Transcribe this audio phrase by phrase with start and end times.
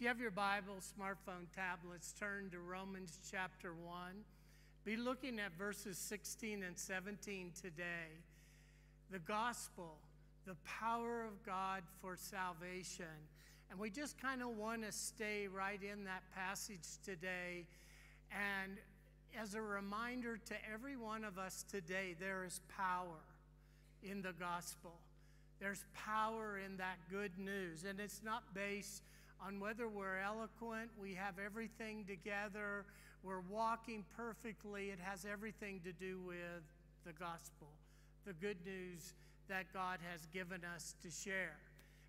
[0.00, 4.12] If you have your Bible, smartphone, tablets, turn to Romans chapter 1.
[4.82, 8.08] Be looking at verses 16 and 17 today.
[9.10, 9.98] The gospel,
[10.46, 13.04] the power of God for salvation.
[13.70, 17.66] And we just kind of want to stay right in that passage today.
[18.32, 18.78] And
[19.38, 23.20] as a reminder to every one of us today, there is power
[24.02, 24.92] in the gospel.
[25.60, 27.84] There's power in that good news.
[27.84, 29.02] And it's not based
[29.46, 32.84] on whether we're eloquent, we have everything together,
[33.22, 34.90] we're walking perfectly.
[34.90, 36.62] It has everything to do with
[37.04, 37.68] the gospel,
[38.26, 39.14] the good news
[39.48, 41.56] that God has given us to share.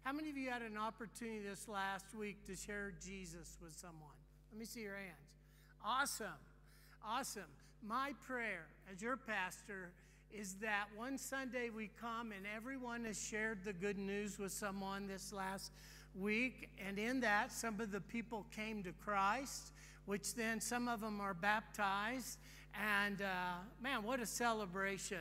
[0.03, 4.17] How many of you had an opportunity this last week to share Jesus with someone?
[4.51, 5.37] Let me see your hands.
[5.85, 6.27] Awesome.
[7.05, 7.43] Awesome.
[7.85, 9.91] My prayer as your pastor
[10.33, 15.07] is that one Sunday we come and everyone has shared the good news with someone
[15.07, 15.71] this last
[16.19, 19.71] week, and in that, some of the people came to Christ,
[20.05, 22.37] which then some of them are baptized.
[22.79, 25.19] And uh, man, what a celebration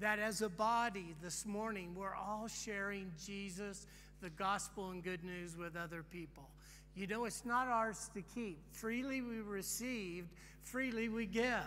[0.00, 3.86] that as a body this morning, we're all sharing Jesus,
[4.20, 6.48] the gospel, and good news with other people.
[6.94, 8.58] You know, it's not ours to keep.
[8.72, 10.28] Freely we received,
[10.62, 11.62] freely we give.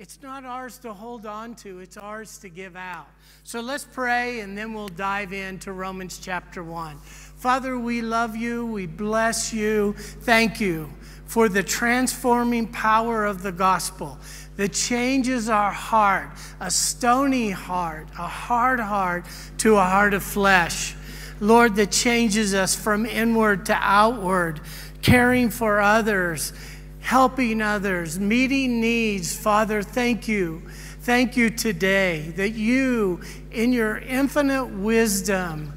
[0.00, 3.06] It's not ours to hold on to, it's ours to give out.
[3.42, 6.96] So let's pray and then we'll dive into Romans chapter 1.
[6.96, 9.92] Father, we love you, we bless you.
[9.92, 10.90] Thank you
[11.26, 14.18] for the transforming power of the gospel
[14.56, 19.26] that changes our heart, a stony heart, a hard heart,
[19.58, 20.94] to a heart of flesh.
[21.40, 24.62] Lord, that changes us from inward to outward,
[25.02, 26.54] caring for others
[27.00, 29.36] helping others, meeting needs.
[29.36, 30.62] Father, thank you.
[31.00, 33.20] Thank you today that you,
[33.50, 35.72] in your infinite wisdom,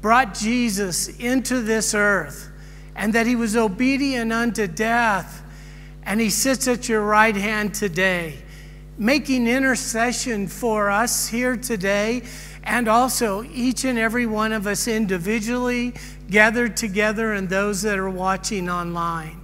[0.00, 2.50] brought Jesus into this earth
[2.96, 5.42] and that he was obedient unto death.
[6.04, 8.42] And he sits at your right hand today,
[8.98, 12.22] making intercession for us here today,
[12.64, 15.94] and also each and every one of us individually,
[16.28, 19.41] gathered together, and those that are watching online.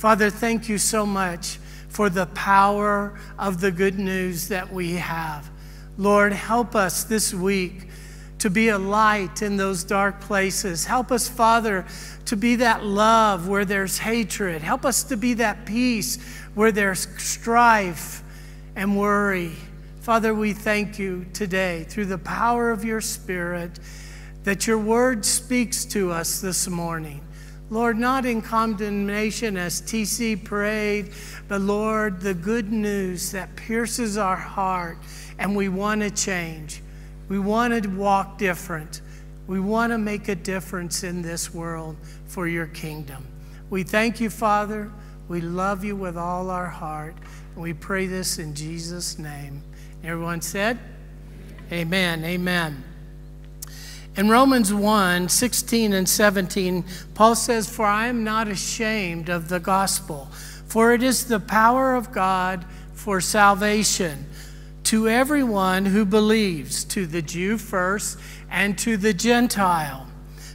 [0.00, 1.58] Father, thank you so much
[1.90, 5.50] for the power of the good news that we have.
[5.98, 7.86] Lord, help us this week
[8.38, 10.86] to be a light in those dark places.
[10.86, 11.84] Help us, Father,
[12.24, 14.62] to be that love where there's hatred.
[14.62, 16.16] Help us to be that peace
[16.54, 18.22] where there's strife
[18.74, 19.52] and worry.
[20.00, 23.78] Father, we thank you today through the power of your Spirit
[24.44, 27.20] that your word speaks to us this morning.
[27.70, 31.12] Lord, not in condemnation as TC prayed,
[31.46, 34.98] but Lord, the good news that pierces our heart
[35.38, 36.82] and we want to change.
[37.28, 39.02] We want to walk different.
[39.46, 43.24] We want to make a difference in this world for your kingdom.
[43.70, 44.90] We thank you, Father.
[45.28, 47.14] We love you with all our heart.
[47.54, 49.62] And we pray this in Jesus' name.
[50.02, 50.78] Everyone said,
[51.72, 52.24] Amen.
[52.24, 52.89] Amen.
[54.16, 56.84] In Romans 1 16 and 17,
[57.14, 60.28] Paul says, For I am not ashamed of the gospel,
[60.66, 64.26] for it is the power of God for salvation
[64.84, 68.18] to everyone who believes, to the Jew first,
[68.50, 70.08] and to the Gentile.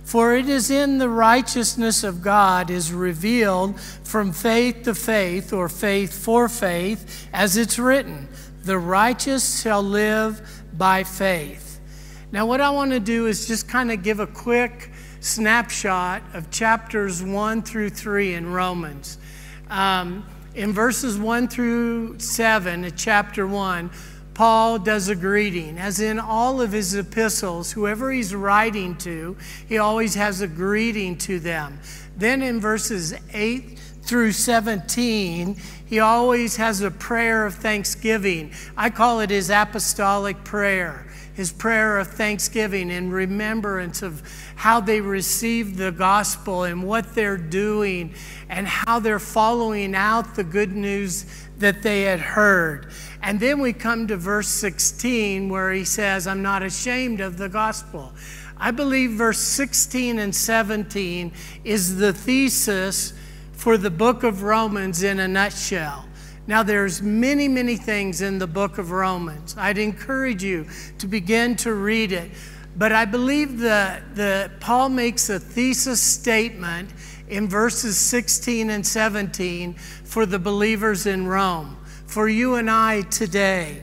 [0.03, 5.69] For it is in the righteousness of God is revealed from faith to faith, or
[5.69, 8.27] faith for faith, as it's written,
[8.63, 11.64] the righteous shall live by faith.
[12.35, 14.91] Now, what I want to do is just kind of give a quick
[15.21, 19.17] snapshot of chapters 1 through 3 in Romans.
[19.69, 23.89] Um, in verses 1 through 7 of chapter 1,
[24.33, 25.77] Paul does a greeting.
[25.77, 31.17] As in all of his epistles, whoever he's writing to, he always has a greeting
[31.19, 31.79] to them.
[32.17, 38.51] Then in verses 8 through 17, he always has a prayer of thanksgiving.
[38.75, 41.04] I call it his apostolic prayer
[41.35, 44.23] his prayer of thanksgiving in remembrance of
[44.55, 48.13] how they received the gospel and what they're doing
[48.49, 51.25] and how they're following out the good news
[51.57, 52.87] that they had heard.
[53.21, 57.49] And then we come to verse 16 where he says, I'm not ashamed of the
[57.49, 58.13] gospel.
[58.57, 61.33] I believe verse 16 and 17
[61.65, 63.13] is the thesis
[63.51, 66.05] for the book of Romans in a nutshell.
[66.47, 69.55] Now, there's many, many things in the book of Romans.
[69.57, 70.67] I'd encourage you
[70.99, 72.31] to begin to read it.
[72.77, 76.91] But I believe that the, Paul makes a thesis statement
[77.27, 83.81] in verses 16 and 17 for the believers in Rome, for you and I today.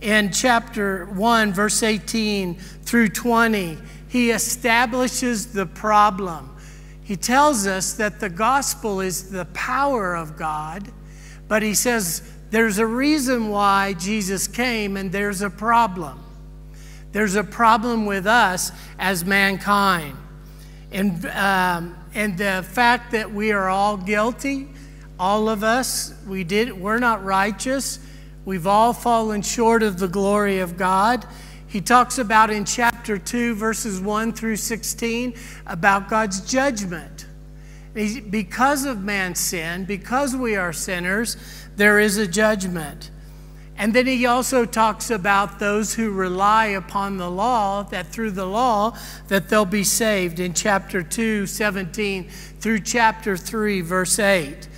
[0.00, 3.78] In chapter 1, verse 18 through 20,
[4.08, 6.50] he establishes the problem
[7.10, 10.92] he tells us that the gospel is the power of God,
[11.50, 16.22] but he says there's a reason why Jesus came and there's a problem.
[17.10, 18.70] There's a problem with us
[19.00, 20.16] as mankind.
[20.92, 24.68] And, um, and the fact that we are all guilty,
[25.18, 27.98] all of us, we did, we're not righteous.
[28.44, 31.26] We've all fallen short of the glory of God.
[31.66, 35.34] He talks about in chapter 2, verses 1 through 16,
[35.66, 37.26] about God's judgment.
[37.92, 41.36] Because of man's sin, because we are sinners,
[41.76, 43.10] there is a judgment.
[43.76, 48.44] And then he also talks about those who rely upon the law, that through the
[48.44, 48.96] law,
[49.28, 52.28] that they'll be saved in chapter 2, 17
[52.60, 54.68] through chapter 3, verse 8.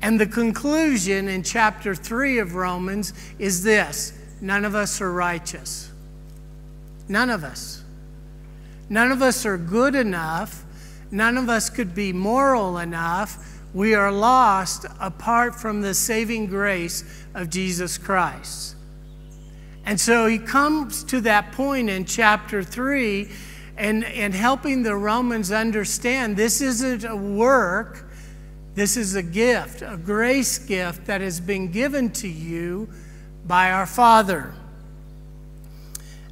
[0.00, 5.90] And the conclusion in chapter 3 of Romans is this none of us are righteous.
[7.08, 7.84] None of us.
[8.88, 10.64] None of us are good enough.
[11.10, 13.60] None of us could be moral enough.
[13.72, 17.04] We are lost apart from the saving grace
[17.34, 18.74] of Jesus Christ.
[19.84, 23.28] And so he comes to that point in chapter 3
[23.76, 28.04] and, and helping the Romans understand this isn't a work,
[28.74, 32.88] this is a gift, a grace gift that has been given to you
[33.46, 34.54] by our Father.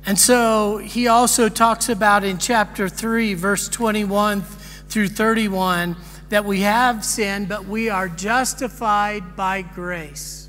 [0.07, 4.45] And so he also talks about in chapter 3, verse 21
[4.89, 5.97] through 31,
[6.29, 10.49] that we have sinned, but we are justified by grace.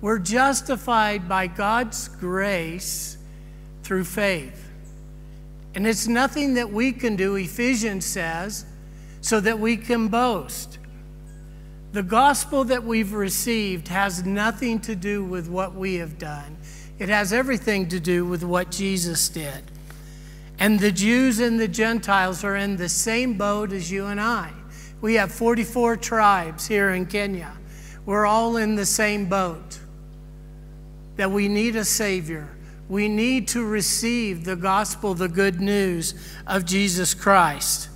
[0.00, 3.18] We're justified by God's grace
[3.82, 4.70] through faith.
[5.74, 8.64] And it's nothing that we can do, Ephesians says,
[9.20, 10.78] so that we can boast.
[11.92, 16.56] The gospel that we've received has nothing to do with what we have done.
[16.98, 19.62] It has everything to do with what Jesus did.
[20.58, 24.52] And the Jews and the Gentiles are in the same boat as you and I.
[25.00, 27.52] We have 44 tribes here in Kenya.
[28.04, 29.78] We're all in the same boat
[31.16, 32.48] that we need a Savior.
[32.88, 36.14] We need to receive the gospel, the good news
[36.46, 37.88] of Jesus Christ.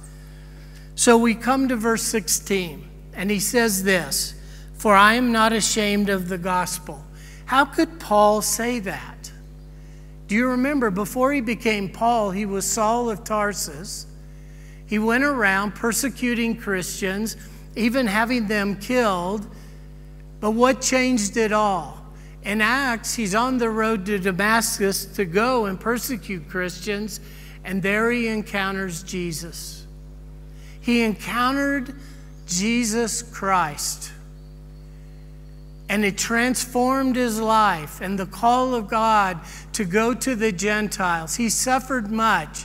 [0.95, 4.35] So we come to verse 16, and he says this
[4.75, 7.03] For I am not ashamed of the gospel
[7.53, 9.32] how could Paul say that?
[10.33, 14.07] Do you remember before he became Paul, he was Saul of Tarsus?
[14.87, 17.37] He went around persecuting Christians,
[17.77, 19.47] even having them killed.
[20.41, 22.03] But what changed it all?
[22.45, 27.21] In Acts, he's on the road to Damascus to go and persecute Christians,
[27.63, 29.87] and there he encounters Jesus.
[30.81, 31.95] He encountered
[32.47, 34.11] Jesus Christ
[35.93, 39.39] and it transformed his life and the call of God
[39.75, 41.37] to go to the Gentiles.
[41.37, 42.65] He suffered much.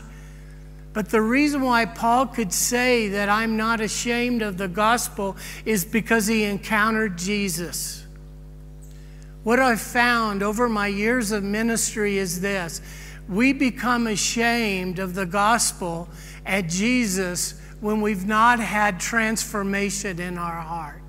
[0.94, 5.36] But the reason why Paul could say that I'm not ashamed of the gospel
[5.66, 8.06] is because he encountered Jesus.
[9.44, 12.80] What I've found over my years of ministry is this
[13.28, 16.08] we become ashamed of the gospel
[16.46, 21.06] at Jesus when we've not had transformation in our heart.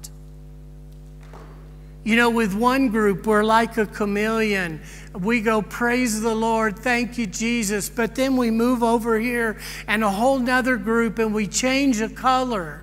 [2.05, 4.81] You know, with one group, we're like a chameleon.
[5.13, 7.89] We go, praise the Lord, thank you, Jesus.
[7.89, 12.09] But then we move over here and a whole nother group and we change the
[12.09, 12.83] color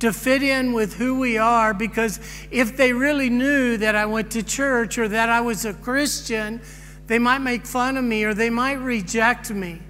[0.00, 2.20] to fit in with who we are because
[2.50, 6.60] if they really knew that I went to church or that I was a Christian,
[7.06, 9.80] they might make fun of me or they might reject me.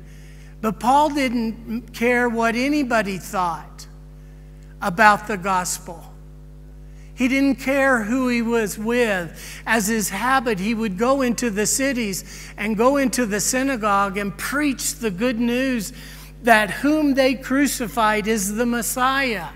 [0.61, 3.87] But Paul didn't care what anybody thought
[4.81, 6.13] about the gospel.
[7.19, 9.61] He didn't care who he was with.
[9.67, 12.23] As his habit, he would go into the cities
[12.57, 15.93] and go into the synagogue and preach the good news
[16.45, 19.49] that whom they crucified is the Messiah.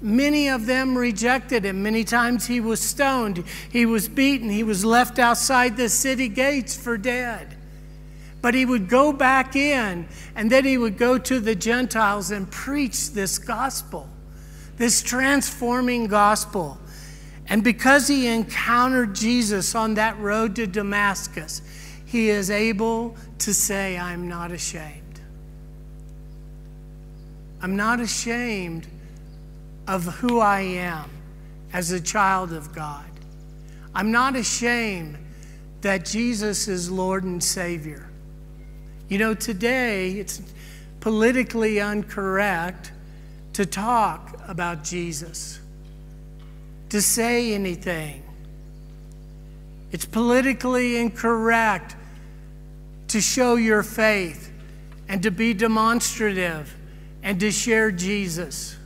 [0.00, 1.82] Many of them rejected him.
[1.82, 6.76] Many times he was stoned, he was beaten, he was left outside the city gates
[6.76, 7.56] for dead.
[8.40, 12.48] But he would go back in, and then he would go to the Gentiles and
[12.48, 14.08] preach this gospel,
[14.76, 16.78] this transforming gospel.
[17.50, 21.60] And because he encountered Jesus on that road to Damascus,
[22.06, 25.20] he is able to say, I'm not ashamed.
[27.60, 28.86] I'm not ashamed
[29.88, 31.10] of who I am
[31.72, 33.04] as a child of God.
[33.96, 35.18] I'm not ashamed
[35.80, 38.08] that Jesus is Lord and Savior.
[39.08, 40.40] You know, today it's
[41.00, 42.92] politically incorrect
[43.54, 45.59] to talk about Jesus
[46.90, 48.22] to say anything.
[49.92, 51.96] It's politically incorrect
[53.08, 54.52] to show your faith
[55.08, 56.72] and to be demonstrative
[57.22, 58.76] and to share Jesus.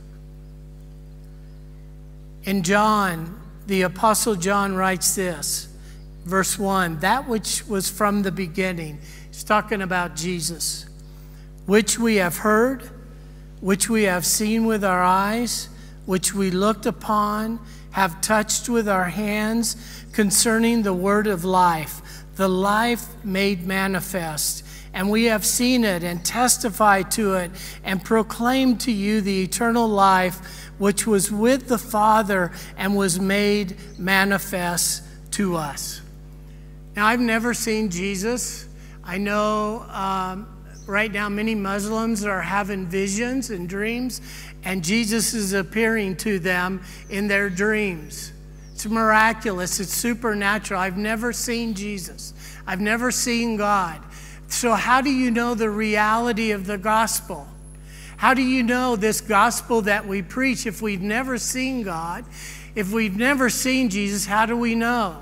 [2.43, 5.67] In John, the Apostle John writes this,
[6.25, 8.99] verse 1 that which was from the beginning.
[9.27, 10.85] He's talking about Jesus,
[11.65, 12.89] which we have heard,
[13.61, 15.69] which we have seen with our eyes,
[16.05, 17.59] which we looked upon,
[17.95, 19.77] have touched with our hands
[20.11, 22.01] concerning the word of life,
[22.35, 24.65] the life made manifest.
[24.93, 27.51] And we have seen it and testified to it
[27.85, 33.77] and proclaimed to you the eternal life which was with the Father and was made
[33.97, 36.01] manifest to us.
[36.97, 38.67] Now, I've never seen Jesus.
[39.05, 40.47] I know um,
[40.85, 44.19] right now many Muslims are having visions and dreams,
[44.65, 48.33] and Jesus is appearing to them in their dreams.
[48.73, 50.81] It's miraculous, it's supernatural.
[50.81, 52.33] I've never seen Jesus,
[52.67, 54.01] I've never seen God.
[54.47, 57.47] So, how do you know the reality of the gospel?
[58.17, 62.25] How do you know this gospel that we preach if we've never seen God?
[62.73, 65.21] If we've never seen Jesus, how do we know?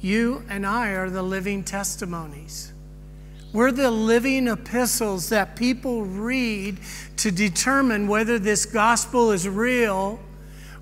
[0.00, 2.69] You and I are the living testimonies.
[3.52, 6.78] We're the living epistles that people read
[7.16, 10.20] to determine whether this gospel is real,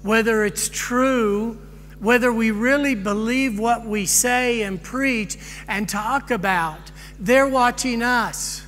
[0.03, 1.59] whether it's true,
[1.99, 6.91] whether we really believe what we say and preach and talk about.
[7.19, 8.65] They're watching us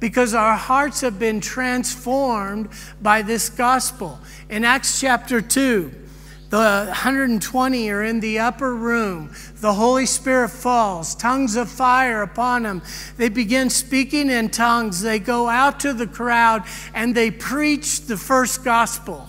[0.00, 2.70] because our hearts have been transformed
[3.02, 4.18] by this gospel.
[4.48, 6.07] In Acts chapter 2,
[6.50, 9.34] the 120 are in the upper room.
[9.56, 12.82] The Holy Spirit falls, tongues of fire upon them.
[13.18, 15.02] They begin speaking in tongues.
[15.02, 16.64] They go out to the crowd
[16.94, 19.28] and they preach the first gospel.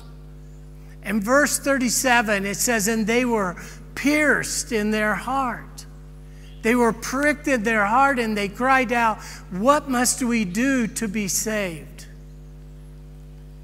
[1.03, 3.61] In verse 37, it says, And they were
[3.95, 5.85] pierced in their heart.
[6.61, 11.07] They were pricked in their heart and they cried out, What must we do to
[11.07, 11.98] be saved?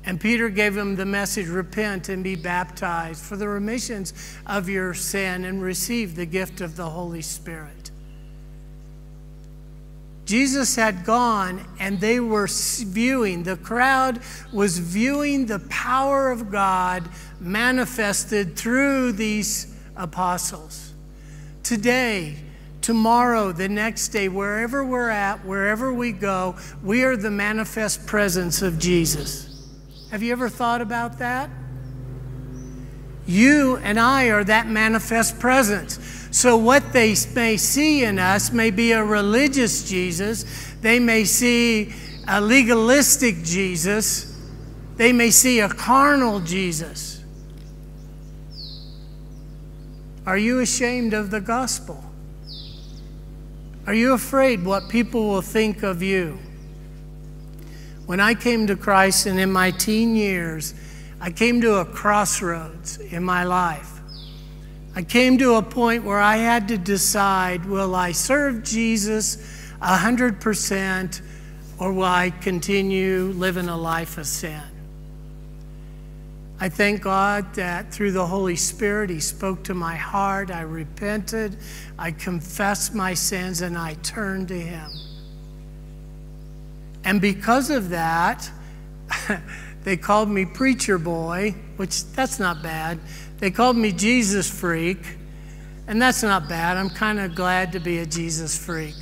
[0.05, 4.13] And Peter gave him the message repent and be baptized for the remissions
[4.45, 7.89] of your sin and receive the gift of the Holy Spirit.
[10.25, 14.19] Jesus had gone and they were viewing, the crowd
[14.51, 17.07] was viewing the power of God
[17.39, 20.93] manifested through these apostles.
[21.61, 22.37] Today,
[22.81, 28.61] tomorrow, the next day, wherever we're at, wherever we go, we are the manifest presence
[28.61, 29.54] of Jesus.
[30.15, 31.49] Have you ever thought about that?
[33.27, 35.99] You and I are that manifest presence.
[36.31, 40.45] So, what they may see in us may be a religious Jesus,
[40.79, 41.93] they may see
[42.29, 44.39] a legalistic Jesus,
[44.95, 47.21] they may see a carnal Jesus.
[50.25, 52.01] Are you ashamed of the gospel?
[53.85, 56.39] Are you afraid what people will think of you?
[58.05, 60.73] When I came to Christ and in my teen years,
[61.19, 63.91] I came to a crossroads in my life.
[64.95, 69.37] I came to a point where I had to decide will I serve Jesus
[69.81, 71.21] 100%
[71.79, 74.61] or will I continue living a life of sin?
[76.59, 80.51] I thank God that through the Holy Spirit, He spoke to my heart.
[80.51, 81.57] I repented.
[81.99, 84.89] I confessed my sins and I turned to Him.
[87.05, 88.49] And because of that,
[89.83, 92.99] they called me preacher boy, which that's not bad.
[93.37, 94.97] They called me Jesus freak,
[95.87, 96.77] and that's not bad.
[96.77, 98.95] I'm kind of glad to be a Jesus freak.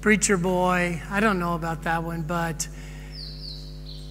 [0.00, 2.68] Preacher boy, I don't know about that one, but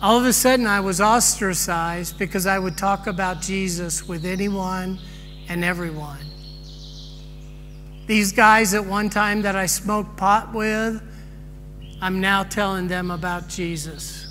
[0.01, 4.99] all of a sudden I was ostracized because I would talk about Jesus with anyone
[5.47, 6.19] and everyone.
[8.05, 11.01] These guys at one time that I smoked pot with,
[12.03, 14.27] I'm now telling them about Jesus.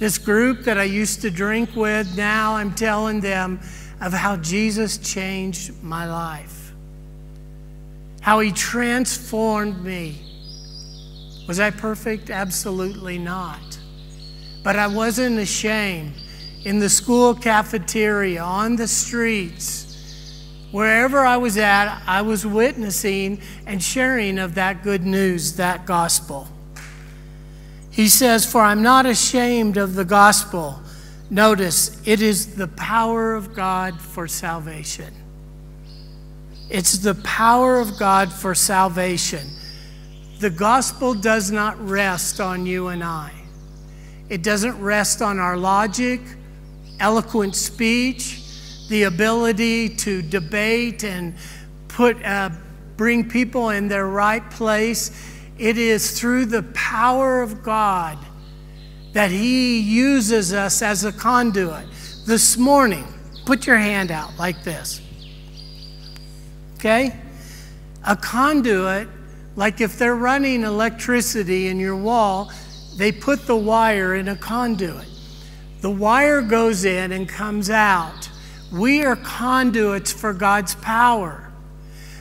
[0.00, 3.60] This group that I used to drink with, now I'm telling them
[4.00, 6.72] of how Jesus changed my life,
[8.22, 10.20] how he transformed me.
[11.46, 12.28] Was I perfect?
[12.28, 13.78] Absolutely not.
[14.64, 16.14] But I wasn't ashamed.
[16.64, 19.87] In the school cafeteria, on the streets,
[20.70, 26.48] Wherever I was at, I was witnessing and sharing of that good news, that gospel.
[27.90, 30.80] He says, For I'm not ashamed of the gospel.
[31.30, 35.12] Notice, it is the power of God for salvation.
[36.70, 39.48] It's the power of God for salvation.
[40.38, 43.32] The gospel does not rest on you and I.
[44.28, 46.20] It doesn't rest on our logic,
[47.00, 48.42] eloquent speech,
[48.88, 51.34] the ability to debate and
[51.88, 52.50] put, uh,
[52.96, 55.10] bring people in their right place.
[55.58, 58.18] It is through the power of God
[59.12, 61.86] that He uses us as a conduit.
[62.26, 63.06] This morning,
[63.46, 65.00] put your hand out like this.
[66.76, 67.18] Okay?
[68.06, 69.08] A conduit,
[69.56, 72.52] like if they're running electricity in your wall,
[72.96, 75.06] they put the wire in a conduit.
[75.80, 78.27] The wire goes in and comes out.
[78.72, 81.50] We are conduits for God's power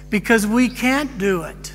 [0.09, 1.73] because we can't do it.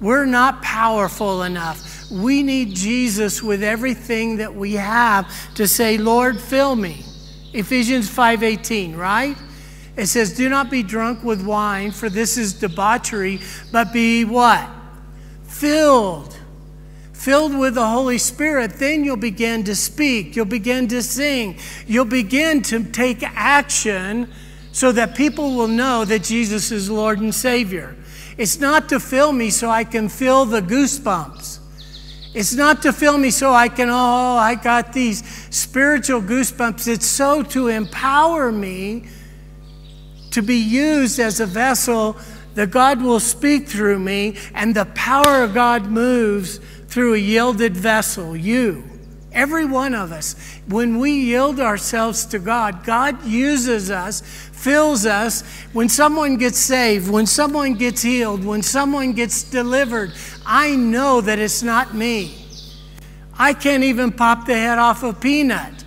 [0.00, 2.10] We're not powerful enough.
[2.10, 7.04] We need Jesus with everything that we have to say, Lord, fill me.
[7.52, 9.36] Ephesians 5:18, right?
[9.96, 13.40] It says, "Do not be drunk with wine, for this is debauchery,
[13.70, 14.68] but be what?
[15.46, 16.36] Filled.
[17.22, 22.04] Filled with the Holy Spirit, then you'll begin to speak, you'll begin to sing, you'll
[22.04, 24.28] begin to take action
[24.72, 27.94] so that people will know that Jesus is Lord and Savior.
[28.36, 31.60] It's not to fill me so I can feel the goosebumps.
[32.34, 35.22] It's not to fill me so I can, oh, I got these
[35.54, 36.88] spiritual goosebumps.
[36.88, 39.04] It's so to empower me
[40.32, 42.16] to be used as a vessel
[42.54, 46.60] that God will speak through me, and the power of God moves
[46.92, 48.84] through a yielded vessel, you.
[49.32, 50.36] Every one of us,
[50.68, 55.40] when we yield ourselves to God, God uses us, fills us.
[55.72, 60.12] When someone gets saved, when someone gets healed, when someone gets delivered,
[60.44, 62.46] I know that it's not me.
[63.38, 65.82] I can't even pop the head off a peanut.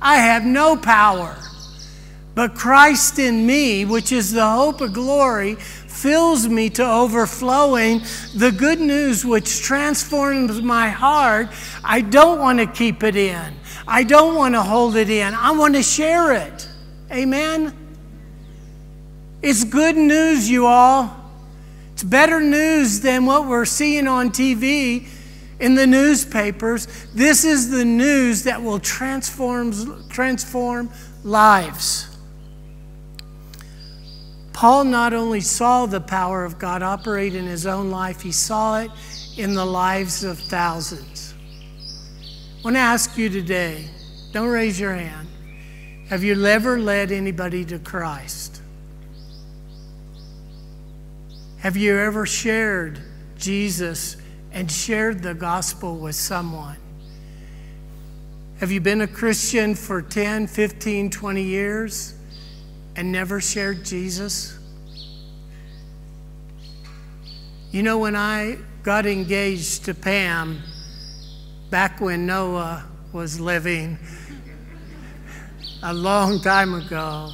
[0.00, 1.36] I have no power.
[2.36, 5.56] But Christ in me, which is the hope of glory,
[5.98, 8.02] fills me to overflowing.
[8.34, 11.48] The good news which transforms my heart,
[11.82, 13.54] I don't want to keep it in.
[13.86, 15.34] I don't want to hold it in.
[15.34, 16.68] I want to share it.
[17.10, 17.74] Amen?
[19.42, 21.16] It's good news, you all.
[21.92, 25.08] It's better news than what we're seeing on TV
[25.58, 26.86] in the newspapers.
[27.12, 30.90] This is the news that will transform, transform
[31.24, 32.07] lives.
[34.58, 38.80] Paul not only saw the power of God operate in his own life, he saw
[38.80, 38.90] it
[39.36, 41.32] in the lives of thousands.
[41.78, 43.84] I want to ask you today
[44.32, 45.28] don't raise your hand.
[46.08, 48.60] Have you ever led anybody to Christ?
[51.58, 52.98] Have you ever shared
[53.36, 54.16] Jesus
[54.50, 56.78] and shared the gospel with someone?
[58.58, 62.17] Have you been a Christian for 10, 15, 20 years?
[62.98, 64.58] And never shared Jesus?
[67.70, 70.60] You know, when I got engaged to Pam
[71.70, 73.98] back when Noah was living
[75.84, 77.30] a long time ago,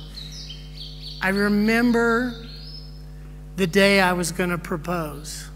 [1.22, 2.46] I remember
[3.56, 5.48] the day I was going to propose.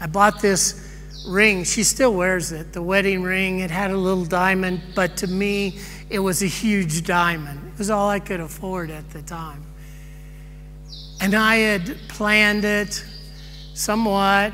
[0.00, 0.96] I bought this
[1.28, 1.62] ring.
[1.64, 3.60] She still wears it, the wedding ring.
[3.60, 8.10] It had a little diamond, but to me, it was a huge diamond was all
[8.10, 9.64] I could afford at the time.
[11.18, 13.02] And I had planned it
[13.72, 14.52] somewhat,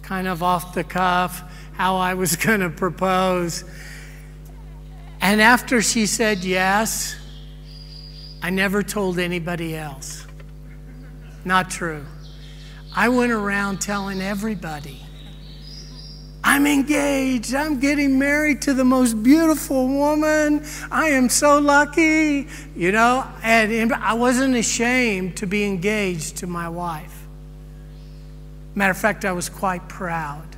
[0.00, 1.42] kind of off the cuff,
[1.74, 3.64] how I was going to propose.
[5.20, 7.16] And after she said yes,
[8.42, 10.26] I never told anybody else.
[11.44, 12.06] Not true.
[12.96, 15.02] I went around telling everybody.
[16.48, 17.54] I'm engaged.
[17.54, 20.64] I'm getting married to the most beautiful woman.
[20.90, 23.26] I am so lucky, you know.
[23.42, 27.26] And I wasn't ashamed to be engaged to my wife.
[28.74, 30.56] Matter of fact, I was quite proud.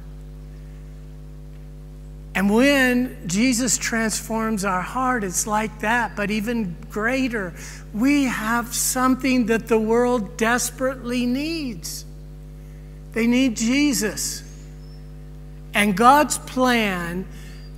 [2.37, 7.53] And when Jesus transforms our heart, it's like that, but even greater.
[7.93, 12.05] We have something that the world desperately needs.
[13.11, 14.45] They need Jesus.
[15.75, 17.27] And God's plan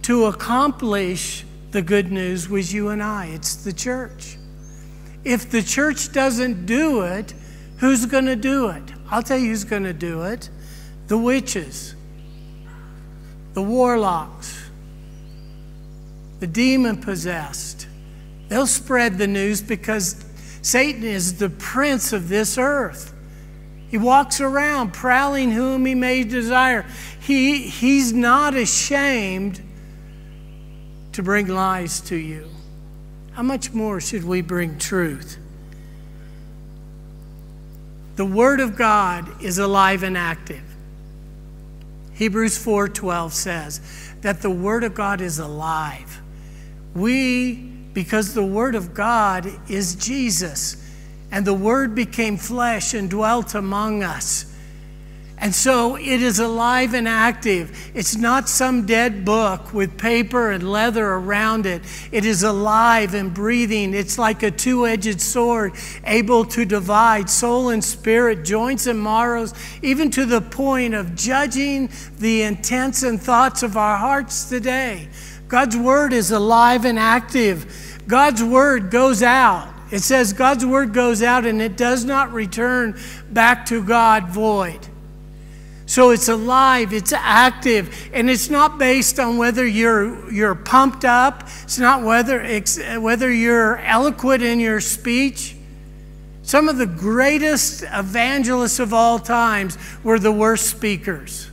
[0.03, 3.27] to accomplish the good news was you and I.
[3.27, 4.37] It's the church.
[5.25, 7.35] If the church doesn't do it,
[7.79, 8.83] who's going to do it?
[9.11, 10.49] I'll tell you who's going to do it
[11.09, 11.95] the witches,
[13.53, 14.71] the warlocks,
[16.41, 17.87] the demon possessed.
[18.49, 20.25] They'll spread the news because
[20.63, 23.12] Satan is the prince of this earth.
[23.93, 26.87] He walks around prowling whom he may desire.
[27.21, 29.61] He, he's not ashamed
[31.13, 32.49] to bring lies to you.
[33.33, 35.37] How much more should we bring truth?
[38.17, 40.65] The word of God is alive and active.
[42.15, 43.81] Hebrews 4:12 says
[44.23, 46.23] that the word of God is alive.
[46.95, 47.57] We
[47.93, 50.79] because the word of God is Jesus
[51.33, 54.47] and the word became flesh and dwelt among us
[55.43, 57.91] And so it is alive and active.
[57.95, 61.83] It's not some dead book with paper and leather around it.
[62.13, 63.93] It is alive and breathing.
[63.93, 65.73] It's like a two edged sword,
[66.05, 71.91] able to divide soul and spirit, joints and marrows, even to the point of judging
[72.21, 75.09] the intents and thoughts of our hearts today.
[75.49, 78.01] God's word is alive and active.
[78.07, 79.75] God's word goes out.
[79.93, 82.99] It says God's word goes out and it does not return
[83.31, 84.89] back to God void.
[85.85, 91.47] So it's alive, it's active, and it's not based on whether you're, you're pumped up,
[91.65, 95.55] it's not whether, it's, whether you're eloquent in your speech.
[96.43, 101.51] Some of the greatest evangelists of all times were the worst speakers.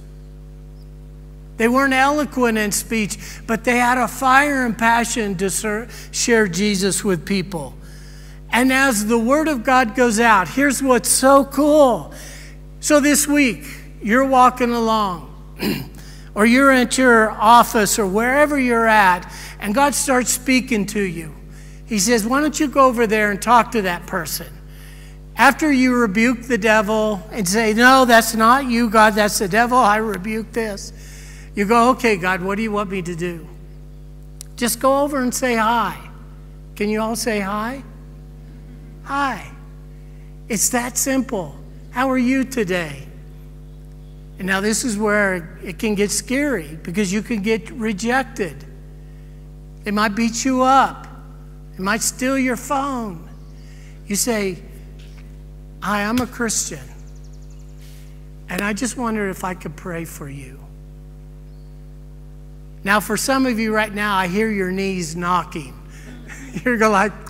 [1.58, 7.04] They weren't eloquent in speech, but they had a fire and passion to share Jesus
[7.04, 7.74] with people.
[8.52, 12.14] And as the word of God goes out, here's what's so cool.
[12.80, 13.66] So this week,
[14.02, 15.28] you're walking along,
[16.36, 21.36] or you're at your office or wherever you're at, and God starts speaking to you.
[21.86, 24.48] He says, Why don't you go over there and talk to that person?
[25.36, 29.78] After you rebuke the devil and say, No, that's not you, God, that's the devil,
[29.78, 30.94] I rebuke this.
[31.56, 33.48] You go, Okay, God, what do you want me to do?
[34.56, 35.98] Just go over and say hi.
[36.76, 37.84] Can you all say hi?
[39.10, 39.50] Hi.
[40.50, 41.56] It's that simple.
[41.90, 43.08] How are you today?
[44.38, 48.64] And now this is where it can get scary because you can get rejected.
[49.84, 51.08] It might beat you up.
[51.74, 53.28] It might steal your phone.
[54.06, 54.60] You say,
[55.82, 56.88] Hi, I'm a Christian.
[58.48, 60.60] And I just wondered if I could pray for you.
[62.84, 65.74] Now, for some of you right now, I hear your knees knocking.
[66.64, 67.29] You're going like,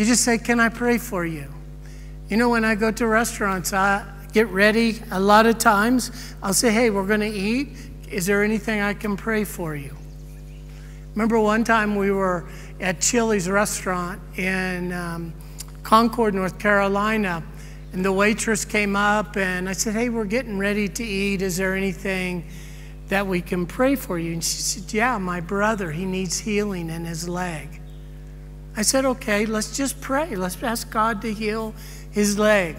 [0.00, 1.46] you just say, Can I pray for you?
[2.28, 5.00] You know, when I go to restaurants, I, get ready.
[5.10, 7.68] A lot of times I'll say, hey, we're going to eat.
[8.10, 9.96] Is there anything I can pray for you?
[11.14, 12.48] Remember one time we were
[12.80, 15.32] at Chili's restaurant in um,
[15.82, 17.42] Concord, North Carolina,
[17.92, 21.42] and the waitress came up and I said, hey, we're getting ready to eat.
[21.42, 22.48] Is there anything
[23.08, 24.34] that we can pray for you?
[24.34, 27.79] And she said, yeah, my brother, he needs healing in his leg.
[28.76, 30.36] I said, okay, let's just pray.
[30.36, 31.74] Let's ask God to heal
[32.10, 32.76] his leg.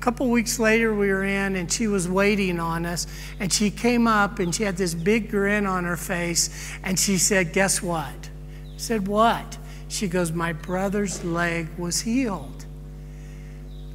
[0.00, 3.06] A couple weeks later, we were in, and she was waiting on us.
[3.38, 6.72] And she came up, and she had this big grin on her face.
[6.82, 8.00] And she said, Guess what?
[8.06, 9.58] I said, What?
[9.88, 12.64] She goes, My brother's leg was healed.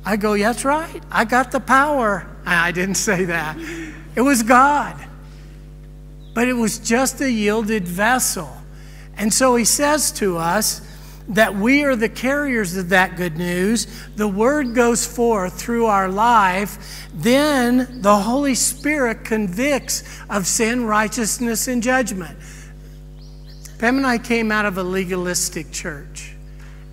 [0.06, 1.02] I go, That's right.
[1.12, 2.28] I got the power.
[2.46, 3.58] I didn't say that.
[4.16, 4.96] It was God.
[6.36, 8.56] But it was just a yielded vessel.
[9.18, 10.82] And so he says to us,
[11.30, 13.88] that we are the carriers of that good news.
[14.16, 17.08] The word goes forth through our life.
[17.14, 22.38] Then the Holy Spirit convicts of sin, righteousness, and judgment.
[23.80, 26.34] Pam and I came out of a legalistic church,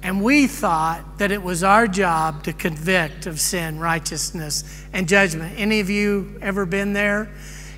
[0.03, 5.59] and we thought that it was our job to convict of sin, righteousness, and judgment.
[5.59, 7.31] Any of you ever been there?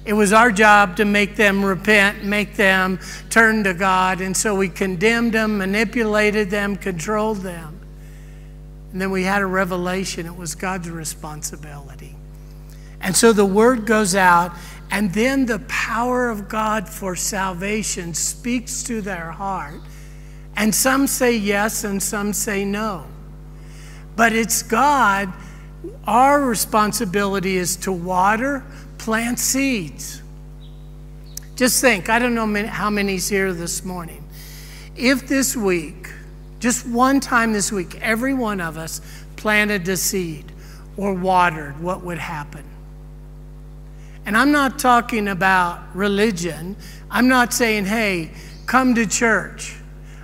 [0.04, 2.98] It was our job to make them repent, make them
[3.30, 4.20] turn to God.
[4.20, 7.80] And so we condemned them, manipulated them, controlled them.
[8.92, 10.26] And then we had a revelation.
[10.26, 12.14] It was God's responsibility.
[13.00, 14.52] And so the word goes out,
[14.90, 19.80] and then the power of God for salvation speaks to their heart.
[20.56, 23.06] And some say yes, and some say no.
[24.16, 25.32] But it's God.
[26.06, 28.64] Our responsibility is to water,
[29.04, 30.22] plant seeds.
[31.56, 34.24] Just think, I don't know how many's here this morning.
[34.96, 36.08] If this week,
[36.58, 39.02] just one time this week, every one of us
[39.36, 40.50] planted a seed
[40.96, 42.64] or watered, what would happen?
[44.24, 46.74] And I'm not talking about religion.
[47.10, 48.30] I'm not saying, hey,
[48.64, 49.76] come to church.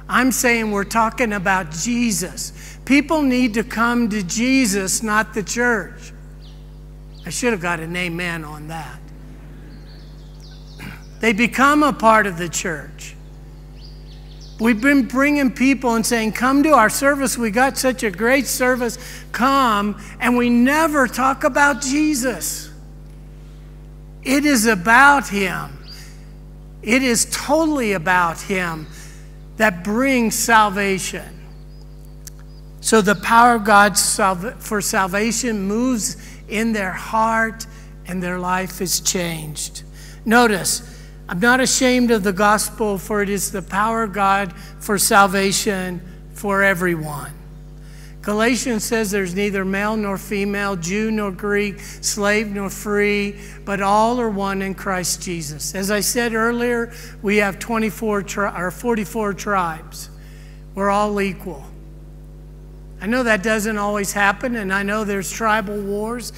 [0.08, 2.78] I'm saying we're talking about Jesus.
[2.86, 6.14] People need to come to Jesus, not the church.
[7.26, 9.00] I should have got an amen on that.
[11.20, 13.14] They become a part of the church.
[14.60, 17.38] We've been bringing people and saying, Come to our service.
[17.38, 18.98] We got such a great service.
[19.32, 20.00] Come.
[20.20, 22.70] And we never talk about Jesus.
[24.22, 25.78] It is about Him.
[26.82, 28.86] It is totally about Him
[29.56, 31.40] that brings salvation.
[32.82, 36.16] So the power of God for salvation moves
[36.50, 37.66] in their heart
[38.06, 39.82] and their life is changed.
[40.24, 40.82] Notice,
[41.28, 46.00] I'm not ashamed of the gospel, for it is the power of God for salvation
[46.34, 47.32] for everyone.
[48.22, 54.20] Galatians says there's neither male nor female, Jew nor Greek, slave nor free, but all
[54.20, 55.74] are one in Christ Jesus.
[55.74, 60.10] As I said earlier, we have 24 tri- or 44 tribes.
[60.74, 61.64] We're all equal.
[63.00, 66.32] I know that doesn't always happen, and I know there's tribal wars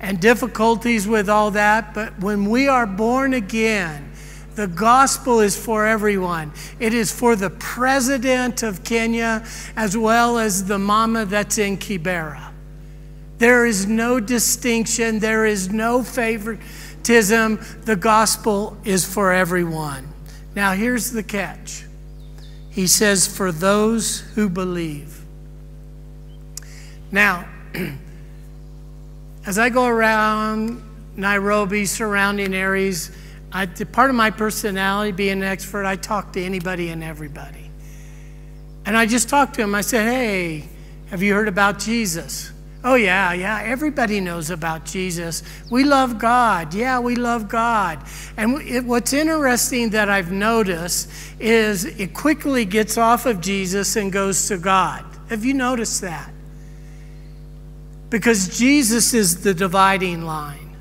[0.00, 4.12] and difficulties with all that, but when we are born again,
[4.54, 6.52] the gospel is for everyone.
[6.80, 12.50] It is for the president of Kenya as well as the mama that's in Kibera.
[13.38, 17.60] There is no distinction, there is no favoritism.
[17.82, 20.08] The gospel is for everyone.
[20.56, 21.84] Now, here's the catch
[22.68, 25.17] He says, for those who believe.
[27.10, 27.48] Now,
[29.46, 30.82] as I go around
[31.16, 33.10] Nairobi, surrounding areas,
[33.50, 37.70] I, part of my personality, being an expert, I talk to anybody and everybody.
[38.84, 39.74] And I just talked to him.
[39.74, 40.68] I said, Hey,
[41.10, 42.52] have you heard about Jesus?
[42.84, 45.42] Oh, yeah, yeah, everybody knows about Jesus.
[45.68, 46.72] We love God.
[46.74, 48.04] Yeah, we love God.
[48.36, 54.12] And it, what's interesting that I've noticed is it quickly gets off of Jesus and
[54.12, 55.04] goes to God.
[55.28, 56.30] Have you noticed that?
[58.10, 60.76] Because Jesus is the dividing line.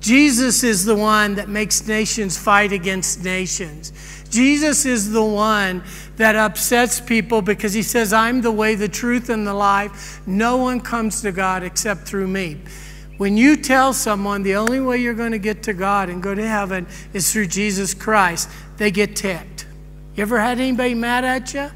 [0.00, 3.92] Jesus is the one that makes nations fight against nations.
[4.30, 5.82] Jesus is the one
[6.16, 10.26] that upsets people because he says, I'm the way, the truth, and the life.
[10.26, 12.58] No one comes to God except through me.
[13.18, 16.34] When you tell someone the only way you're going to get to God and go
[16.34, 19.66] to heaven is through Jesus Christ, they get ticked.
[20.14, 21.70] You ever had anybody mad at you?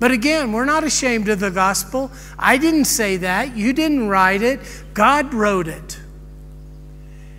[0.00, 2.10] But again, we're not ashamed of the gospel.
[2.38, 3.54] I didn't say that.
[3.54, 4.60] You didn't write it.
[4.94, 6.00] God wrote it.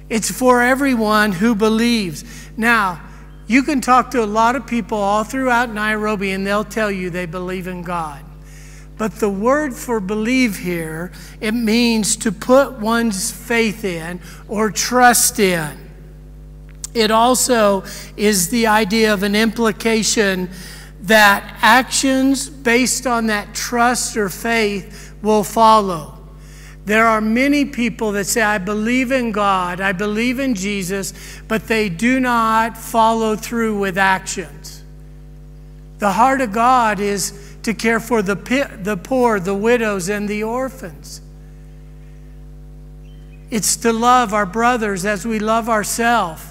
[0.10, 2.24] It's for everyone who believes.
[2.56, 3.02] Now,
[3.48, 7.10] you can talk to a lot of people all throughout Nairobi and they'll tell you
[7.10, 8.24] they believe in God.
[8.98, 15.40] But the word for believe here, it means to put one's faith in or trust
[15.40, 15.90] in.
[16.94, 17.84] It also
[18.16, 20.50] is the idea of an implication
[21.04, 26.18] that actions based on that trust or faith will follow.
[26.86, 31.14] There are many people that say, I believe in God, I believe in Jesus,
[31.48, 34.84] but they do not follow through with actions.
[36.00, 38.36] The heart of God is to care for the,
[38.82, 41.22] the poor, the widows, and the orphans.
[43.52, 46.51] It's to love our brothers as we love ourselves.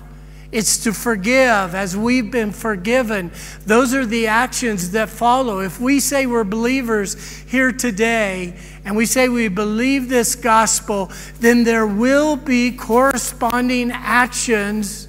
[0.52, 3.30] It's to forgive as we've been forgiven.
[3.66, 5.60] Those are the actions that follow.
[5.60, 11.62] If we say we're believers here today and we say we believe this gospel, then
[11.62, 15.06] there will be corresponding actions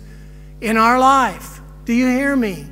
[0.62, 1.60] in our life.
[1.86, 2.68] Do you hear me?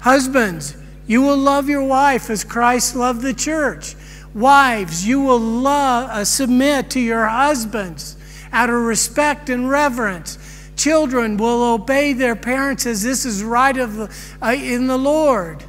[0.00, 0.76] Husbands,
[1.08, 3.96] you will love your wife as Christ loved the church.
[4.32, 8.16] Wives, you will love, uh, submit to your husbands
[8.52, 10.38] out of respect and reverence.
[10.80, 15.62] Children will obey their parents as this is right of the, uh, in the Lord.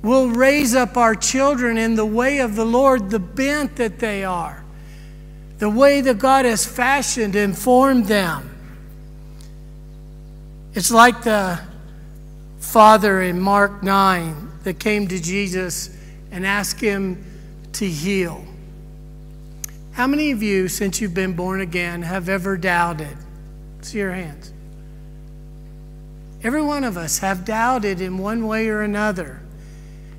[0.00, 4.22] We'll raise up our children in the way of the Lord, the bent that they
[4.22, 4.62] are,
[5.58, 8.48] the way that God has fashioned and formed them.
[10.72, 11.58] It's like the
[12.60, 15.90] father in Mark 9 that came to Jesus
[16.30, 17.24] and asked him
[17.72, 18.44] to heal.
[19.98, 23.16] How many of you, since you've been born again, have ever doubted?
[23.80, 24.52] See your hands.
[26.40, 29.40] Every one of us have doubted in one way or another.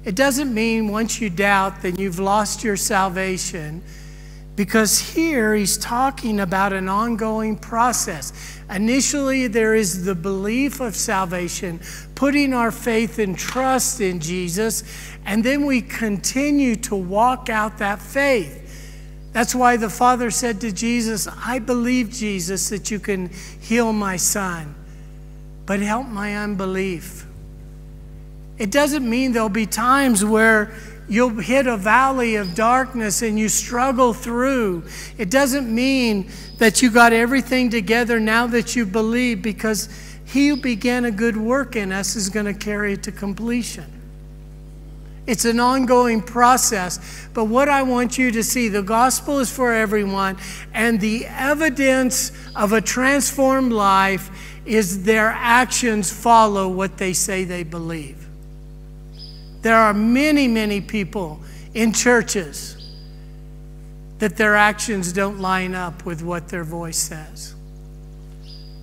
[0.03, 3.81] It doesn't mean once you doubt, then you've lost your salvation,
[4.57, 8.33] because here he's talking about an ongoing process.
[8.69, 11.79] Initially, there is the belief of salvation,
[12.15, 14.83] putting our faith and trust in Jesus,
[15.25, 18.58] and then we continue to walk out that faith.
[19.39, 24.17] That's why the father said to Jesus, I believe, Jesus, that you can heal my
[24.17, 24.75] son,
[25.65, 27.25] but help my unbelief.
[28.57, 30.73] It doesn't mean there'll be times where
[31.07, 34.83] you'll hit a valley of darkness and you struggle through.
[35.17, 39.87] It doesn't mean that you got everything together now that you believe, because
[40.25, 43.98] he who began a good work in us is going to carry it to completion.
[45.29, 47.27] It's an ongoing process.
[47.35, 50.37] But what I want you to see the gospel is for everyone,
[50.73, 54.31] and the evidence of a transformed life
[54.65, 58.27] is their actions follow what they say they believe.
[59.61, 61.41] There are many, many people
[61.75, 62.75] in churches
[64.17, 67.53] that their actions don't line up with what their voice says.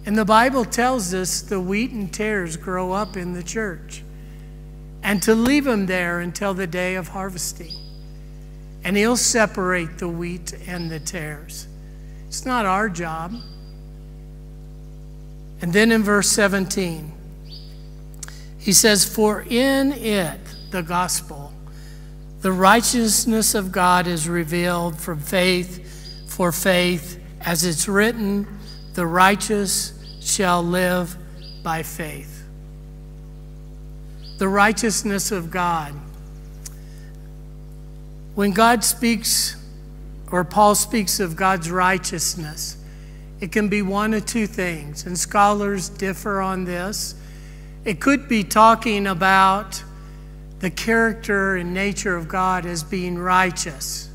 [0.06, 4.04] And the Bible tells us the wheat and tares grow up in the church.
[5.06, 7.72] And to leave them there until the day of harvesting.
[8.82, 11.68] And He'll separate the wheat and the tares.
[12.26, 13.32] It's not our job.
[15.62, 17.12] And then in verse 17,
[18.58, 20.40] he says, For in it,
[20.72, 21.52] the gospel,
[22.40, 28.44] the righteousness of God is revealed from faith for faith, as it's written,
[28.94, 31.16] the righteous shall live
[31.62, 32.35] by faith.
[34.38, 35.94] The righteousness of God.
[38.34, 39.56] When God speaks,
[40.30, 42.76] or Paul speaks of God's righteousness,
[43.40, 47.14] it can be one of two things, and scholars differ on this.
[47.84, 49.82] It could be talking about
[50.60, 54.10] the character and nature of God as being righteous.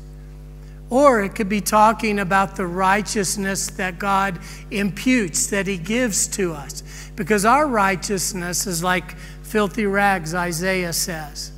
[0.90, 4.38] Or it could be talking about the righteousness that God
[4.70, 6.82] imputes, that He gives to us.
[7.16, 9.14] Because our righteousness is like
[9.52, 11.52] filthy rags, Isaiah says.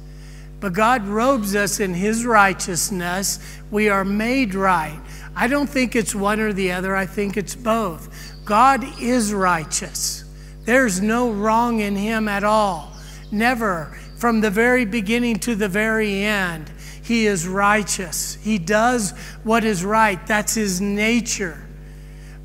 [0.59, 3.39] But God robes us in His righteousness.
[3.71, 5.01] We are made right.
[5.37, 8.09] I don't think it's one or the other, I think it's both.
[8.45, 10.25] God is righteous.
[10.65, 12.93] There's no wrong in him at all.
[13.31, 13.97] Never.
[14.17, 16.71] From the very beginning to the very end,
[17.03, 18.39] he is righteous.
[18.43, 19.13] He does
[19.45, 20.25] what is right.
[20.27, 21.65] That's his nature.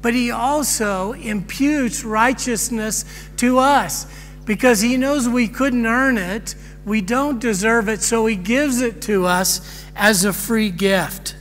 [0.01, 3.05] But he also imputes righteousness
[3.37, 4.05] to us
[4.49, 6.55] because he knows we couldn't earn it.
[6.83, 11.35] We don't deserve it, so he gives it to us as a free gift.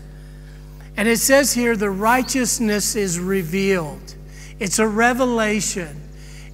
[0.94, 4.14] And it says here the righteousness is revealed.
[4.58, 6.02] It's a revelation.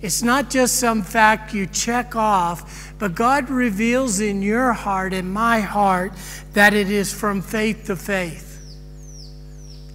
[0.00, 5.34] It's not just some fact you check off, but God reveals in your heart and
[5.34, 6.12] my heart
[6.52, 8.60] that it is from faith to faith.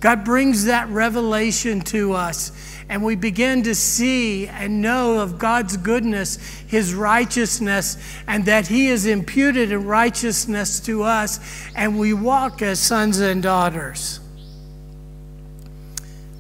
[0.02, 2.52] God brings that revelation to us,
[2.90, 7.98] and we begin to see and know of God's goodness, His righteousness,
[8.28, 11.40] and that He has imputed righteousness to us,
[11.76, 14.20] and we walk as sons and daughters.